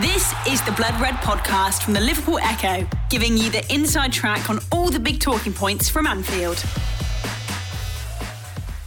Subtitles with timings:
[0.00, 4.48] This is the Blood Red podcast from the Liverpool Echo, giving you the inside track
[4.48, 6.64] on all the big talking points from Anfield.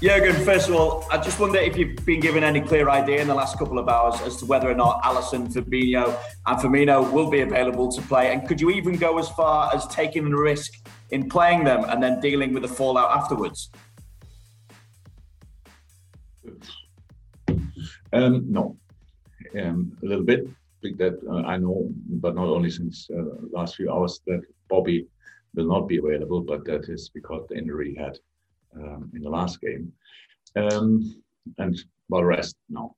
[0.01, 3.27] Jurgen, first of all, I just wonder if you've been given any clear idea in
[3.27, 7.29] the last couple of hours as to whether or not Alisson, Fabinho, and Firmino will
[7.29, 8.33] be available to play.
[8.33, 10.73] And could you even go as far as taking the risk
[11.11, 13.69] in playing them and then dealing with the fallout afterwards?
[18.11, 18.75] Um, no,
[19.61, 20.47] um, a little bit
[20.93, 25.07] that uh, I know, but not only since uh, last few hours, that Bobby
[25.53, 28.17] will not be available, but that is because the injury he had
[28.75, 29.91] um, in the last game.
[30.55, 31.21] Um,
[31.57, 31.77] and
[32.09, 32.95] well, rest no.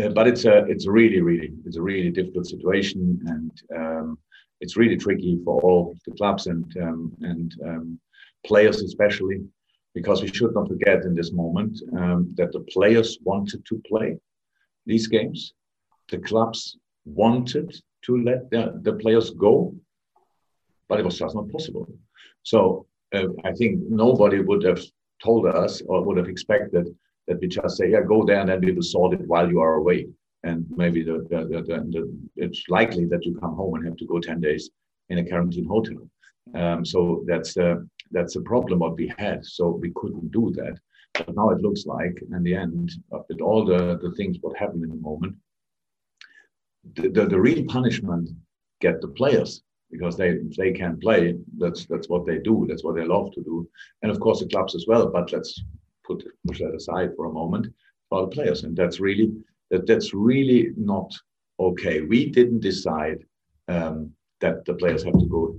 [0.00, 4.18] Uh, but it's a it's really really it's a really difficult situation, and um,
[4.60, 8.00] it's really tricky for all the clubs and um, and um,
[8.46, 9.42] players especially,
[9.94, 14.16] because we should not forget in this moment um, that the players wanted to play
[14.86, 15.54] these games.
[16.10, 16.78] The clubs
[17.14, 17.74] wanted
[18.06, 19.74] to let the, the players go,
[20.88, 21.88] but it was just not possible.
[22.42, 24.80] So uh, I think nobody would have
[25.22, 26.94] told us or would have expected
[27.26, 29.60] that we just say, yeah, go there and then we will sort it while you
[29.60, 30.08] are away.
[30.44, 34.06] And maybe the, the, the, the it's likely that you come home and have to
[34.06, 34.70] go 10 days
[35.08, 36.08] in a quarantine hotel.
[36.54, 37.76] Um, so that's uh,
[38.10, 39.44] that's a problem what we had.
[39.44, 40.78] So we couldn't do that.
[41.14, 42.92] But now it looks like, in the end,
[43.28, 45.36] with all the, the things what happened in the moment,
[46.94, 48.30] the, the, real punishment
[48.80, 51.36] get the players because they they can play.
[51.56, 52.66] That's that's what they do.
[52.68, 53.68] That's what they love to do.
[54.02, 55.62] And of course the clubs as well but let's
[56.04, 57.66] put push that aside for a moment
[58.08, 58.64] for the players.
[58.64, 59.32] And that's really
[59.70, 61.12] that that's really not
[61.60, 62.00] okay.
[62.02, 63.18] We didn't decide
[63.68, 65.58] um, that the players have to go.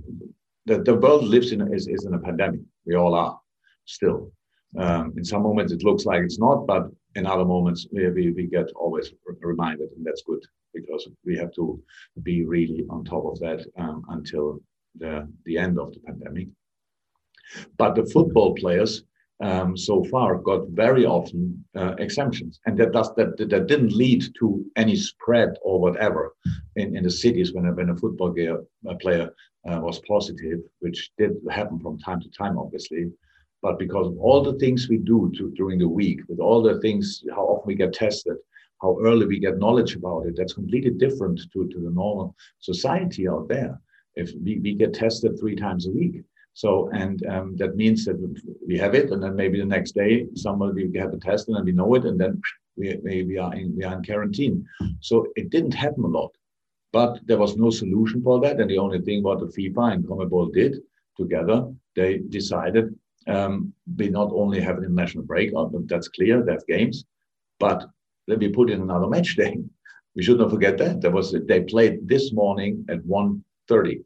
[0.66, 2.60] The, the world lives in is, is in a pandemic.
[2.86, 3.38] We all are
[3.84, 4.32] still.
[4.78, 6.84] Um, in some moments it looks like it's not but
[7.16, 10.42] in other moments we, we, get always reminded and that's good
[10.74, 11.82] because we have to
[12.22, 14.60] be really on top of that um, until
[14.98, 16.48] the, the end of the pandemic.
[17.76, 19.02] But the football players
[19.42, 24.24] um, so far got very often uh, exemptions, and that does that, that didn't lead
[24.38, 26.34] to any spread or whatever
[26.76, 28.34] in, in the cities when a, when a football
[29.00, 29.30] player
[29.68, 33.10] uh, was positive, which did happen from time to time, obviously.
[33.62, 36.80] But because of all the things we do to, during the week, with all the
[36.80, 38.36] things, how often we get tested,
[38.80, 40.36] how early we get knowledge about it.
[40.36, 43.78] That's completely different to, to the normal society out there.
[44.14, 46.22] If we, we get tested three times a week.
[46.54, 48.18] So, and um, that means that
[48.66, 51.56] we have it, and then maybe the next day somebody we have a test and
[51.56, 52.40] then we know it, and then
[52.76, 54.66] we, we, are in, we are in quarantine.
[55.00, 56.32] So it didn't happen a lot,
[56.92, 58.58] but there was no solution for that.
[58.58, 60.78] And the only thing what the FIFA and CONMEBOL did
[61.16, 66.64] together, they decided um, we not only have an international break, uh, that's clear, that's
[66.64, 67.04] games,
[67.58, 67.86] but
[68.26, 69.56] then we put in another match day.
[70.16, 71.00] We should not forget that.
[71.00, 74.02] There was they played this morning at 1.30.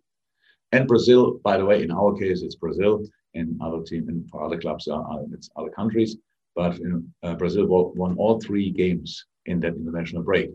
[0.73, 3.05] And Brazil, by the way, in our case, it's Brazil.
[3.35, 6.17] and other team and for other clubs, uh, uh, it's other countries.
[6.55, 10.51] But you know, uh, Brazil won all three games in that international break.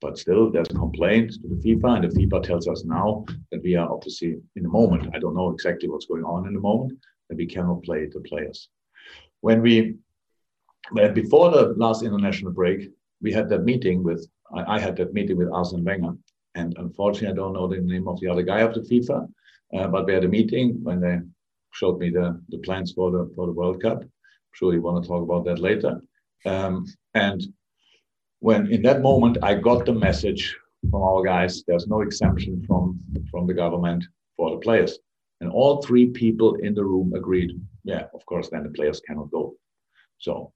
[0.00, 3.62] But still, there's a complaint to the FIFA, and the FIFA tells us now that
[3.62, 5.14] we are obviously in the moment.
[5.14, 6.98] I don't know exactly what's going on in the moment
[7.28, 8.68] that we cannot play the players.
[9.40, 9.96] When we
[11.14, 15.36] before the last international break, we had that meeting with, I, I had that meeting
[15.36, 16.12] with Arsene Wenger.
[16.54, 19.28] And unfortunately, I don't know the name of the other guy of the FIFA,
[19.76, 21.18] uh, but we had a meeting when they
[21.72, 24.00] showed me the, the plans for the, for the World Cup.
[24.00, 24.10] I'm
[24.52, 26.00] sure you want to talk about that later.
[26.46, 27.42] Um, and
[28.38, 30.56] when in that moment, I got the message
[30.90, 32.98] from our guys, there's no exemption from,
[33.30, 34.04] from the government
[34.36, 34.98] for the players.
[35.40, 39.30] And all three people in the room agreed, yeah, of course, then the players cannot
[39.30, 39.54] go.
[40.18, 40.52] So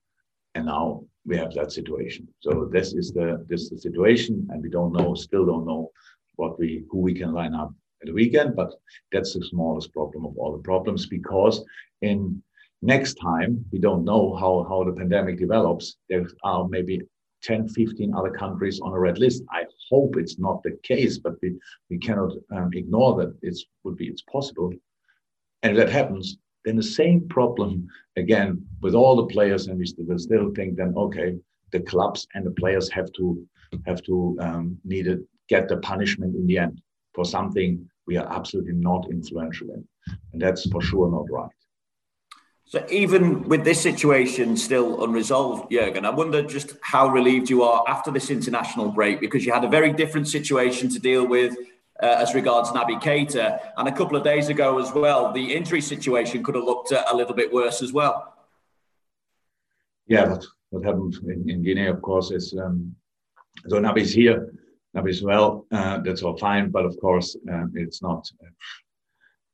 [0.54, 2.26] and now we have that situation.
[2.40, 5.90] So this is the this is the situation, and we don't know, still don't know
[6.36, 8.56] what we who we can line up at the weekend.
[8.56, 8.72] But
[9.12, 11.64] that's the smallest problem of all the problems because
[12.02, 12.42] in
[12.82, 15.96] next time we don't know how how the pandemic develops.
[16.08, 17.02] There are maybe
[17.42, 19.42] 10, 15 other countries on a red list.
[19.50, 21.58] I hope it's not the case, but we,
[21.88, 24.72] we cannot um, ignore that it would be it's possible.
[25.62, 29.86] And if that happens, then the same problem again with all the players, and we
[29.86, 31.36] still, think then okay,
[31.72, 33.46] the clubs and the players have to
[33.86, 36.82] have to um, need to get the punishment in the end
[37.14, 39.86] for something we are absolutely not influential in,
[40.32, 41.59] and that's for sure not right.
[42.70, 47.82] So even with this situation still unresolved, Jurgen, I wonder just how relieved you are
[47.88, 51.56] after this international break because you had a very different situation to deal with
[52.00, 53.58] uh, as regards Naby Keita.
[53.76, 57.02] And a couple of days ago as well, the injury situation could have looked uh,
[57.10, 58.36] a little bit worse as well.
[60.06, 60.38] Yeah,
[60.68, 62.94] what happened in, in Guinea, of course, is um,
[63.66, 64.54] so Naby's here.
[64.94, 65.66] as well.
[65.72, 68.30] Uh, that's all fine, but of course, um, it's not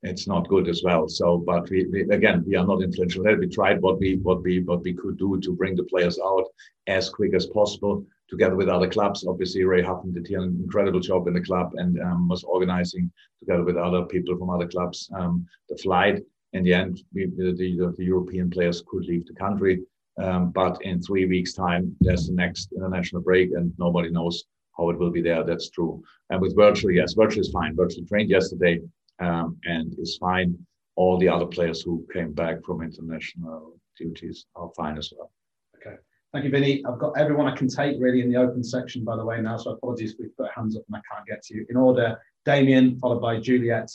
[0.03, 1.09] it's not good as well.
[1.09, 3.25] So, but we, we, again, we are not influential.
[3.25, 3.39] There.
[3.39, 6.45] We tried what we what we what we could do to bring the players out
[6.87, 9.27] as quick as possible, together with other clubs.
[9.27, 13.11] Obviously, Ray Huffman did an incredible job in the club and um, was organizing
[13.41, 16.23] together with other people from other clubs um, the flight.
[16.53, 19.83] In the end, we, the, the, the European players could leave the country.
[20.19, 24.45] Um, but in three weeks' time, there's the next international break, and nobody knows
[24.77, 25.45] how it will be there.
[25.45, 26.03] That's true.
[26.31, 27.77] And with Virgil, yes, Virgil is fine.
[27.77, 28.81] Virgil trained yesterday
[29.21, 30.57] um, and is fine.
[30.97, 35.31] All the other players who came back from international duties are fine as well.
[35.77, 35.97] Okay.
[36.33, 36.85] Thank you, Vinny.
[36.85, 39.57] I've got everyone I can take really in the open section, by the way, now.
[39.57, 41.67] So apologies if we've put hands up and I can't get to you.
[41.69, 43.91] In order, Damien, followed by Juliet,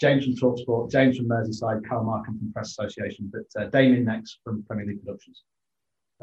[0.00, 3.30] James from Talksport, James from Merseyside, Carl Markham from Press Association.
[3.32, 5.42] But uh, Damien next from Premier League Productions.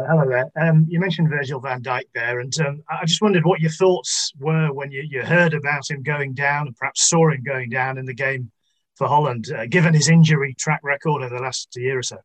[0.08, 0.50] Hello there.
[0.56, 4.32] Um, you mentioned Virgil van Dijk there, and um, I just wondered what your thoughts
[4.40, 7.98] were when you, you heard about him going down and perhaps saw him going down
[7.98, 8.50] in the game
[8.96, 12.16] for Holland, uh, given his injury track record over the last year or so.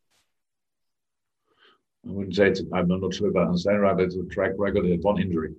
[2.06, 4.84] I wouldn't say it's, I'm not sure about right, but it's a track record.
[4.84, 5.50] He had one injury.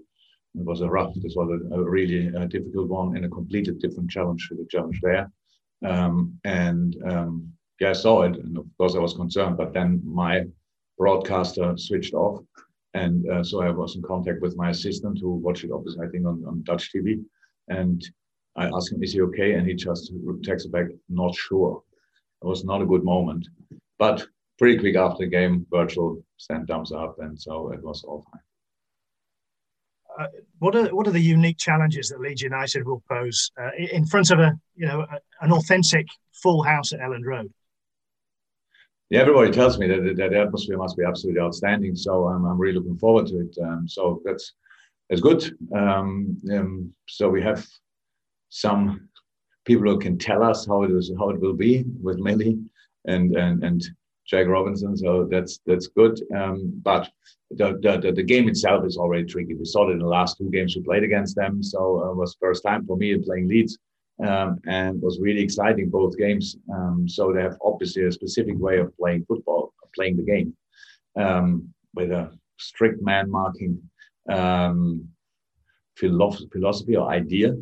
[0.57, 1.13] It was a rough.
[1.15, 4.65] This was a, a really uh, difficult one and a completely different challenge to the
[4.69, 5.29] challenge there.
[5.83, 7.51] Um, and um,
[7.81, 9.57] yeah, I saw it, and of course I was concerned.
[9.57, 10.45] But then my
[10.97, 12.43] broadcaster switched off.
[12.93, 16.09] And uh, so I was in contact with my assistant who watched it, obviously, I
[16.09, 17.23] think on, on Dutch TV.
[17.67, 18.01] And
[18.55, 19.53] I asked him, is he okay?
[19.53, 21.83] And he just texted back, not sure.
[22.41, 23.47] It was not a good moment.
[23.99, 24.25] But
[24.57, 27.17] pretty quick after the game, Virgil sent thumbs up.
[27.19, 28.41] And so it was all fine.
[30.17, 30.27] Uh,
[30.59, 34.31] what are what are the unique challenges that Leeds United will pose uh, in front
[34.31, 37.51] of a you know a, an authentic full house at Elland Road?
[39.09, 41.95] Yeah, everybody tells me that, that the atmosphere must be absolutely outstanding.
[41.95, 43.55] So I'm, I'm really looking forward to it.
[43.63, 44.53] Um, so that's
[45.09, 45.43] that's good.
[45.75, 47.65] Um, um, so we have
[48.49, 49.09] some
[49.65, 52.57] people who can tell us how it is, how it will be with Millie
[53.05, 53.83] and and and
[54.25, 54.97] Jack Robinson.
[54.97, 56.19] So that's that's good.
[56.35, 57.11] Um, but
[57.51, 59.53] the, the the game itself is already tricky.
[59.53, 61.61] We saw it in the last two games we played against them.
[61.61, 63.77] So uh, it was first time for me in playing Leeds
[64.23, 66.57] um, and was really exciting both games.
[66.73, 70.55] Um, so they have obviously a specific way of playing football, playing the game
[71.17, 73.81] um, with a strict man marking
[74.29, 75.07] um,
[75.97, 77.55] philosophy or idea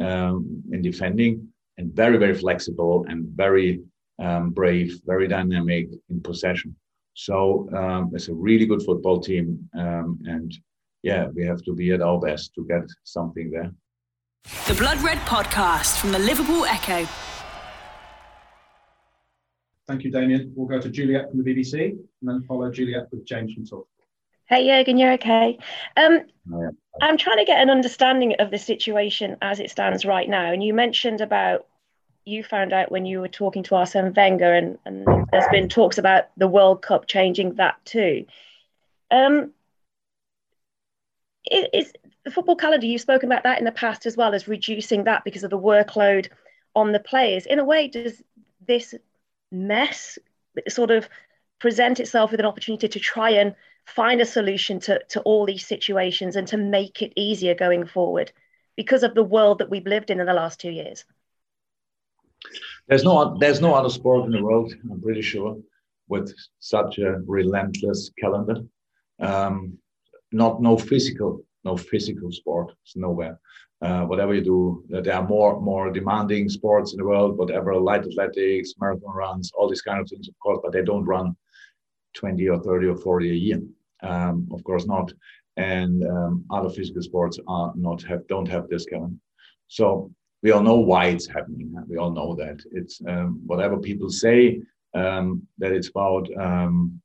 [0.00, 3.80] um, in defending, and very very flexible and very
[4.18, 6.74] um, brave, very dynamic in possession.
[7.14, 7.68] So
[8.12, 10.54] it's a really good football team, and
[11.02, 13.72] yeah, we have to be at our best to get something there.
[14.44, 17.06] The Blood Red Podcast from the Liverpool Echo.
[19.86, 20.52] Thank you, Damien.
[20.54, 23.88] We'll go to Juliet from the BBC and then follow Juliet with James from Talk.
[24.46, 25.58] Hey, Jurgen, you're okay.
[25.96, 26.20] Um,
[27.02, 30.52] I'm trying to get an understanding of the situation as it stands right now.
[30.52, 31.66] And you mentioned about
[32.24, 35.98] you found out when you were talking to Arsene Wenger, and, and there's been talks
[35.98, 38.26] about the World Cup changing that too.
[39.10, 39.52] Um,
[41.50, 41.92] is,
[42.28, 45.24] the football calendar, you've spoken about that in the past as well as reducing that
[45.24, 46.28] because of the workload
[46.76, 47.46] on the players.
[47.46, 48.22] In a way, does
[48.66, 48.94] this
[49.50, 50.18] mess
[50.68, 51.08] sort of
[51.58, 53.54] present itself with an opportunity to try and
[53.86, 58.30] find a solution to, to all these situations and to make it easier going forward
[58.76, 61.06] because of the world that we've lived in in the last two years?
[62.88, 65.56] There's no, there's no other sport in the world, I'm pretty sure,
[66.08, 68.56] with such a relentless calendar.
[69.18, 69.78] Um,
[70.30, 72.68] not no physical no physical sport.
[72.82, 73.36] It's nowhere.
[73.86, 77.38] Uh, whatever you do, there are more more demanding sports in the world.
[77.42, 81.10] Whatever light athletics, marathon runs, all these kind of things, of course, but they don't
[81.16, 81.36] run
[82.14, 83.60] 20 or 30 or 40 a year.
[84.02, 85.12] Um, of course not.
[85.56, 89.14] And um, other physical sports are not have don't have this kind.
[89.78, 90.10] So
[90.42, 91.68] we all know why it's happening.
[91.88, 94.38] We all know that it's um, whatever people say
[94.94, 95.26] um,
[95.60, 97.00] that it's about um,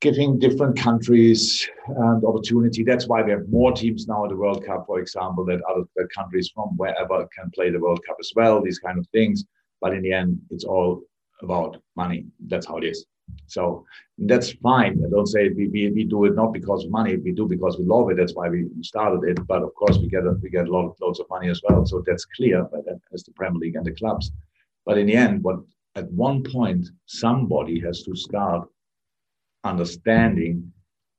[0.00, 2.84] giving different countries um, opportunity.
[2.84, 5.84] That's why we have more teams now at the World Cup, for example, that other
[5.96, 9.44] that countries from wherever can play the World Cup as well, these kind of things.
[9.80, 11.02] But in the end, it's all
[11.42, 12.26] about money.
[12.46, 13.06] That's how it is.
[13.46, 13.84] So
[14.18, 15.02] that's fine.
[15.04, 17.16] I don't say we, we, we do it not because of money.
[17.16, 18.16] We do because we love it.
[18.16, 19.46] That's why we started it.
[19.46, 21.60] But of course, we get a, we get a lot of loads of money as
[21.68, 21.84] well.
[21.86, 22.64] So that's clear.
[22.70, 24.30] But as the Premier League and the clubs.
[24.84, 25.56] But in the end, what
[25.96, 28.68] at one point somebody has to start
[29.66, 30.72] understanding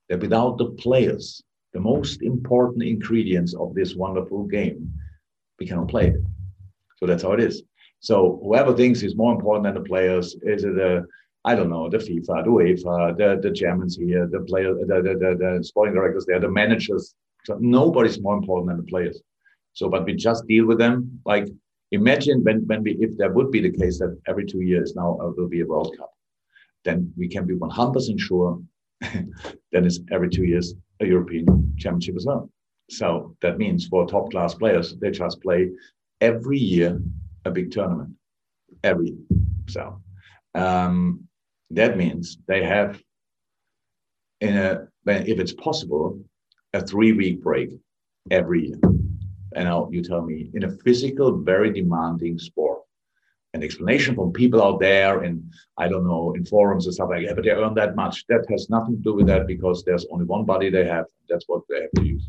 [0.10, 4.92] that without the players, the most important ingredients of this wonderful game,
[5.60, 6.22] we cannot play it.
[6.98, 7.64] So that's how it is.
[8.00, 11.06] So whoever thinks is more important than the players, is it the
[11.46, 15.14] I don't know, the FIFA, the UEFA, the, the Germans here, the player, the, the,
[15.14, 19.22] the, the sporting directors there, the managers, So nobody's more important than the players.
[19.72, 21.22] So, but we just deal with them.
[21.26, 21.48] Like
[21.92, 25.18] imagine when when we if there would be the case that every two years now
[25.22, 26.12] uh, will be a World Cup,
[26.88, 28.60] then we can be 100% sure
[29.72, 32.50] it's every two years a European Championship as well.
[32.90, 35.70] So that means for top class players, they just play
[36.22, 37.00] every year
[37.46, 38.12] a big tournament,
[38.84, 39.26] every year.
[39.68, 40.02] so
[40.56, 41.28] um,
[41.72, 43.00] that means they have
[44.42, 46.20] in a if it's possible
[46.74, 47.70] a three week break
[48.32, 48.80] every year.
[49.56, 52.77] And now you tell me in a physical, very demanding sport,
[53.54, 55.44] an explanation from people out there and
[55.78, 58.26] I don't know in forums and stuff like that, but they earn that much.
[58.28, 61.06] That has nothing to do with that because there's only one body they have.
[61.30, 62.28] That's what they have to use.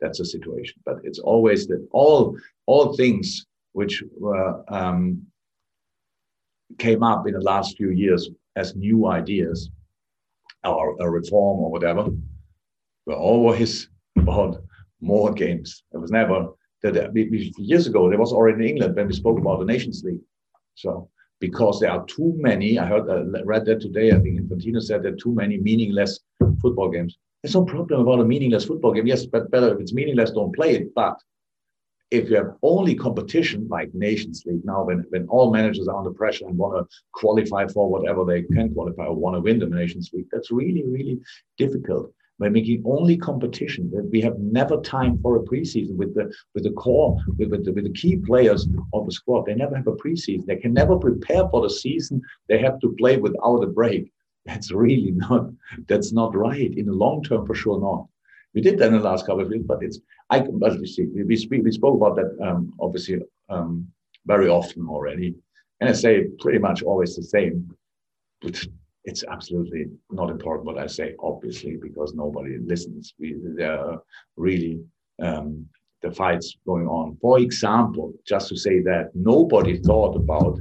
[0.00, 0.80] That's a situation.
[0.84, 5.22] But it's always that all all things which were um,
[6.78, 9.70] came up in the last few years as new ideas
[10.64, 12.10] or a reform or whatever
[13.06, 14.62] were always about
[15.00, 15.82] more games.
[15.92, 16.48] It was never
[16.82, 20.20] that years ago there was already in England when we spoke about the Nations League.
[20.74, 21.08] So
[21.40, 24.12] because there are too many, I heard uh, read that today.
[24.12, 26.20] I think Infantino said there are too many meaningless
[26.60, 27.18] football games.
[27.42, 29.06] There's no problem about a meaningless football game.
[29.08, 30.94] Yes, but better if it's meaningless, don't play it.
[30.94, 31.16] But
[32.12, 36.12] if you have only competition like Nations League now, when, when all managers are under
[36.12, 39.66] pressure and want to qualify for whatever they can qualify or want to win the
[39.66, 41.18] Nations League, that's really, really
[41.58, 42.12] difficult.
[42.42, 46.72] By making only competition, we have never time for a preseason with the with the
[46.72, 49.46] core, with, with, the, with the key players of the squad.
[49.46, 50.46] They never have a preseason.
[50.46, 52.20] They can never prepare for the season.
[52.48, 54.10] They have to play without a break.
[54.44, 55.50] That's really not
[55.86, 58.08] that's not right in the long term for sure not.
[58.54, 61.06] We did that in the last couple of years, but it's I but you see
[61.30, 63.20] we speak, we spoke about that um, obviously
[63.50, 63.86] um,
[64.26, 65.36] very often already,
[65.78, 67.72] and I say pretty much always the same,
[69.04, 73.14] it's absolutely not important what I say, obviously, because nobody listens.
[73.18, 74.02] We there are
[74.36, 74.80] really
[75.20, 75.66] um,
[76.02, 77.16] the fights going on.
[77.20, 80.58] For example, just to say that nobody thought about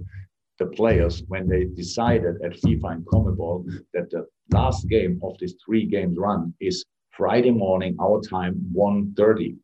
[0.59, 5.55] the players when they decided at FIFA and CONMEBOL that the last game of this
[5.65, 9.55] three games run is Friday morning, our time, 1.30.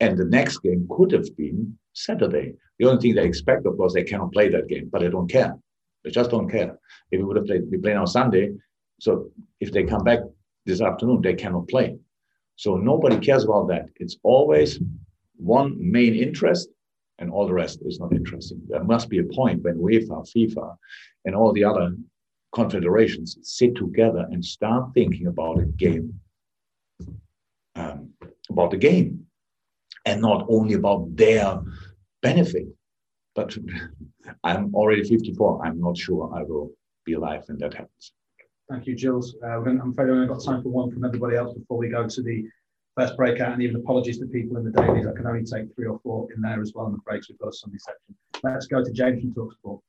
[0.00, 2.54] And the next game could have been Saturday.
[2.78, 5.30] The only thing they expect, of course, they cannot play that game, but they don't
[5.30, 5.54] care.
[6.04, 6.78] They just don't care.
[7.10, 8.52] If we would have played, we play on Sunday.
[9.00, 9.30] So
[9.60, 10.20] if they come back
[10.66, 11.96] this afternoon, they cannot play.
[12.56, 13.86] So nobody cares about that.
[13.96, 14.80] It's always
[15.36, 16.68] one main interest,
[17.18, 18.60] and all the rest is not interesting.
[18.68, 20.76] There must be a point when UEFA, FIFA,
[21.24, 21.96] and all the other
[22.54, 26.20] confederations sit together and start thinking about a game
[27.74, 28.10] um,
[28.50, 29.26] about the game
[30.04, 31.60] and not only about their
[32.20, 32.66] benefit.
[33.34, 33.56] But
[34.44, 35.64] I'm already 54.
[35.64, 36.70] I'm not sure I will
[37.04, 38.12] be alive when that happens.
[38.70, 39.36] Thank you, Jules.
[39.42, 42.06] Uh, I'm afraid we've only got time for one from everybody else before we go
[42.06, 42.44] to the
[42.96, 43.52] first breakout.
[43.52, 45.06] And even apologies to people in the dailies.
[45.06, 47.28] I can only take three or four in there as well in the breaks.
[47.28, 48.14] We've got a Sunday section.
[48.42, 49.80] Let's go to James from Talksport.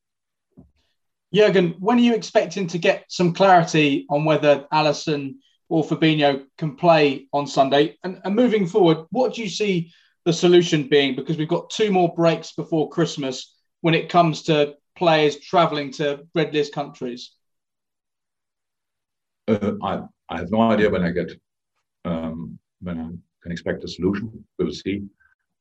[1.32, 5.36] Jurgen, when are you expecting to get some clarity on whether Alisson
[5.68, 7.96] or Fabinho can play on Sunday?
[8.04, 9.92] And, and moving forward, what do you see
[10.24, 11.14] the solution being?
[11.14, 16.26] Because we've got two more breaks before Christmas when it comes to players travelling to
[16.34, 17.32] red list countries.
[19.48, 21.32] Uh, I, I have no idea when I get
[22.04, 23.08] um, when I
[23.42, 24.44] can expect a solution.
[24.58, 25.02] We'll see.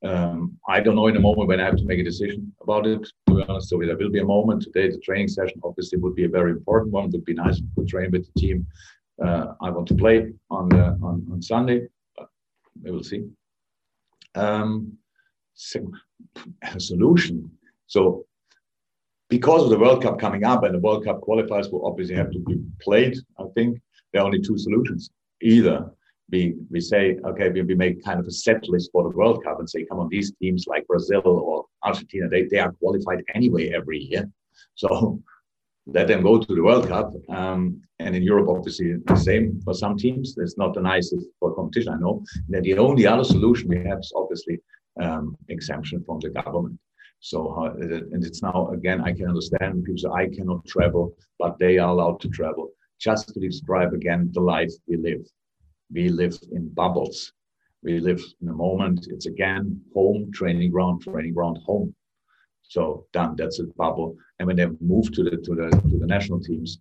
[0.03, 2.86] Um, I don't know in a moment when I have to make a decision about
[2.86, 3.08] it.
[3.27, 4.89] To be honest, so there will be a moment today.
[4.89, 7.05] The training session obviously would be a very important one.
[7.05, 8.67] It would be nice to train with the team
[9.22, 11.88] uh, I want to play on the, on, on Sunday.
[12.82, 13.25] We will see.
[14.36, 14.98] Um,
[16.63, 17.52] a solution.
[17.88, 18.25] So
[19.30, 22.32] because of the World Cup coming up and the World Cup qualifiers will obviously have
[22.32, 23.80] to be played, I think
[24.12, 25.12] there are only two solutions.
[25.42, 25.92] Either
[26.32, 29.44] we, we say, okay, we, we make kind of a set list for the World
[29.44, 33.24] Cup and say, come on, these teams like Brazil or Argentina, they, they are qualified
[33.36, 34.30] anyway every year.
[34.75, 35.22] So
[35.86, 37.13] let them go to the World Cup.
[37.30, 40.36] Um, and in Europe, obviously, the same for some teams.
[40.38, 42.24] It's not the nicest for competition, I know.
[42.52, 44.60] And the only other solution we have is obviously
[45.02, 46.80] um, exemption from the government.
[47.20, 51.58] So, uh, and it's now again, I can understand people say I cannot travel, but
[51.58, 52.70] they are allowed to travel.
[53.00, 55.25] Just to describe again the life we live.
[55.92, 57.34] We live in bubbles.
[57.82, 59.08] We live in a moment.
[59.10, 61.94] It's again home, training ground, training ground, home.
[62.74, 63.36] So done.
[63.38, 64.18] That's a bubble.
[64.39, 66.80] And when they move to the to the to the national teams,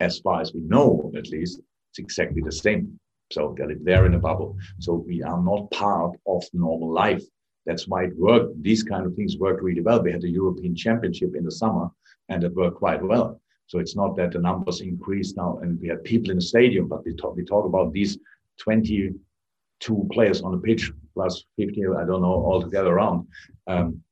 [0.00, 1.60] as far as we know, at least,
[1.90, 2.98] it's exactly the same.
[3.30, 4.56] So they live there in a bubble.
[4.80, 7.22] So we are not part of normal life.
[7.64, 8.60] That's why it worked.
[8.60, 10.02] These kind of things worked really well.
[10.02, 11.86] We had the European Championship in the summer,
[12.28, 13.40] and it worked quite well.
[13.68, 16.88] So it's not that the numbers increased now and we had people in the stadium,
[16.88, 18.18] but we talk we talk about these
[18.58, 23.28] 22 players on the pitch plus 50, I don't know, altogether around,
[23.68, 24.02] um,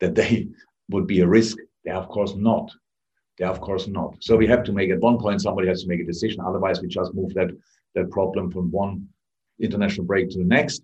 [0.00, 0.48] that they
[0.90, 1.56] would be a risk.
[1.84, 2.70] They're of course not.
[3.38, 4.16] They're of course not.
[4.20, 6.40] So we have to make at one point somebody has to make a decision.
[6.40, 7.50] Otherwise, we just move that
[7.94, 9.06] that problem from one
[9.60, 10.82] international break to the next.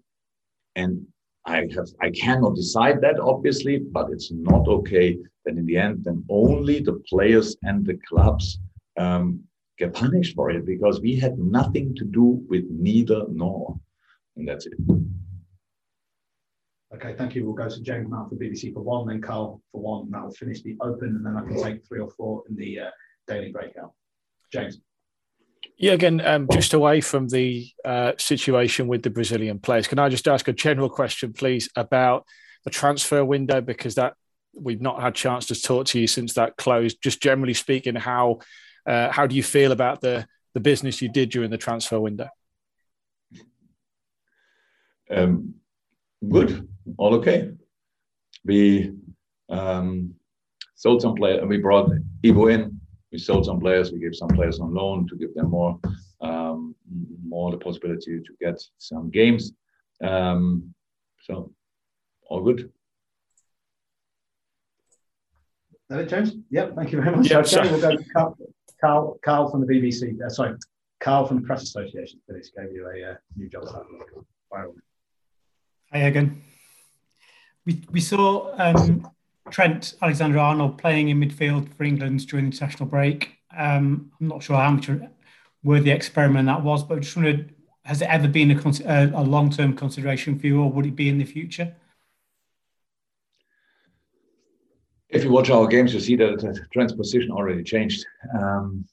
[0.75, 1.07] And
[1.45, 6.05] I have I cannot decide that obviously, but it's not okay that in the end
[6.05, 8.59] then only the players and the clubs
[8.99, 9.41] um,
[9.79, 13.79] get punished for it because we had nothing to do with neither nor,
[14.37, 14.75] and that's it.
[16.97, 17.45] Okay, thank you.
[17.45, 20.11] We'll go to James Mount for BBC for one, then Carl for one.
[20.11, 22.81] That will finish the open, and then I can take three or four in the
[22.81, 22.91] uh,
[23.27, 23.93] daily breakout.
[24.51, 24.81] James.
[25.77, 30.09] Yeah, again, um, just away from the uh, situation with the Brazilian players, can I
[30.09, 32.25] just ask a general question, please, about
[32.65, 33.61] the transfer window?
[33.61, 34.15] Because that
[34.55, 37.03] we've not had chance to talk to you since that closed.
[37.03, 38.39] Just generally speaking, how
[38.87, 42.29] uh, how do you feel about the the business you did during the transfer window?
[45.11, 45.57] Um,
[46.29, 46.69] good,
[46.99, 47.51] all okay.
[48.45, 48.93] We
[49.49, 50.15] um,
[50.75, 51.45] sold some players.
[51.47, 51.91] We brought
[52.25, 52.81] Ibou in
[53.17, 53.93] we sold some players.
[53.93, 55.79] We gave some players on loan to give them more
[56.21, 56.75] um,
[57.27, 59.53] more the possibility to get some games.
[60.03, 60.75] Um,
[61.23, 61.53] so
[62.29, 62.71] all good.
[65.89, 66.35] That it, James?
[66.51, 66.75] Yep.
[66.75, 67.31] Thank you very much.
[67.31, 68.37] Yeah, okay, we'll go to Carl,
[68.81, 70.21] Carl, Carl from the BBC.
[70.21, 70.57] Uh, sorry,
[71.01, 72.21] Carl from the Press Association.
[72.29, 73.65] This gave you a uh, new job.
[75.93, 76.43] Hi again.
[77.65, 79.09] We we saw um,
[79.51, 83.37] Trent Alexander Arnold playing in midfield for England during the international break.
[83.57, 84.91] Um, I'm not sure how much
[85.63, 89.51] worthy experiment that was, but I just wondered, has it ever been a, a long
[89.51, 91.75] term consideration for you, or would it be in the future?
[95.09, 98.05] If you watch our games, you see that Trent's position already changed.
[98.37, 98.85] Um,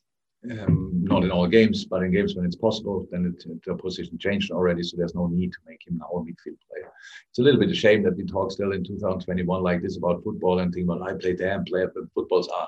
[0.52, 4.18] um, not in all games, but in games when it's possible, then it, the position
[4.18, 4.84] changed already.
[4.84, 6.92] So there's no need to make him now a midfield player.
[7.30, 10.24] It's a little bit a shame that we talk still in 2021 like this about
[10.24, 12.68] football and think, well, I play there and play, but footballs are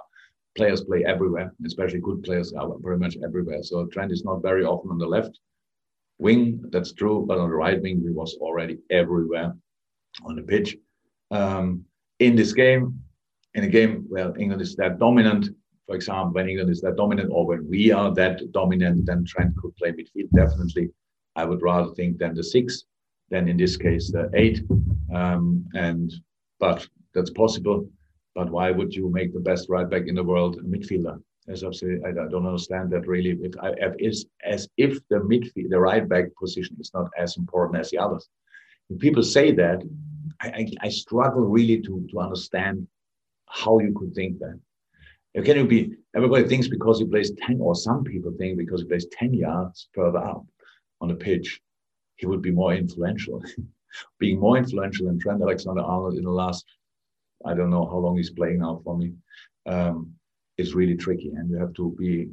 [0.56, 3.62] players play everywhere, especially good players are very much everywhere.
[3.63, 5.39] So Trent is not very often on the left
[6.17, 9.54] wing, that's true, but on the right wing, he was already everywhere
[10.23, 10.78] on the pitch.
[11.32, 11.86] Um,
[12.19, 13.02] in this game,
[13.54, 15.50] in a game where England is that dominant,
[15.88, 19.56] for example, when England is that dominant or when we are that dominant, then Trent
[19.58, 20.30] could play midfield.
[20.36, 20.89] Definitely,
[21.36, 22.86] I would rather think than the six,
[23.30, 24.63] than in this case the eight.
[25.13, 26.12] Um, and
[26.60, 27.88] but that's possible.
[28.34, 31.21] But why would you make the best right back in the world a midfielder?
[31.48, 33.38] As I say, I, don't understand that really.
[33.41, 37.80] If I, if as if the midfield, the right back position is not as important
[37.80, 38.28] as the others.
[38.88, 39.84] When people say that,
[40.41, 42.88] I, I, I struggle really to to understand
[43.48, 44.60] how you could think that.
[45.43, 48.88] Can you be, everybody thinks because he plays 10, or some people think because he
[48.88, 50.45] plays 10 yards further up
[51.02, 51.60] on the pitch,
[52.15, 53.43] he would be more influential.
[54.19, 56.65] Being more influential than Trent Alexander Arnold in the last,
[57.45, 59.13] I don't know how long he's playing now for me,
[59.65, 60.12] um,
[60.58, 61.30] is really tricky.
[61.30, 62.30] And you have to be,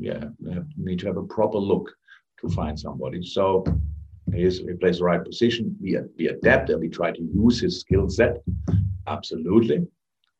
[0.00, 1.90] yeah, you, need to have a proper look
[2.40, 3.22] to find somebody.
[3.22, 3.64] So
[4.32, 5.76] he, is, he plays the right position.
[5.80, 8.42] We, we adapt and we try to use his skill set.
[9.08, 9.86] Absolutely.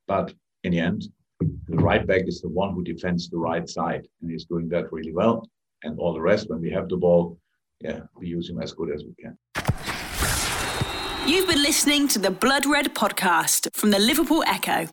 [0.07, 0.33] But
[0.65, 1.09] in the end,
[1.41, 4.93] the right back is the one who defends the right side, and he's doing that
[4.93, 5.49] really well.
[5.85, 7.39] And all the rest, when we have the ball,
[7.81, 9.39] yeah, we use him as good as we can.
[11.27, 14.89] You've been listening to the Blood Red podcast from the Liverpool Echo.